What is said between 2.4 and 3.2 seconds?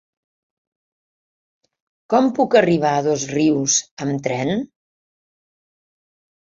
puc arribar a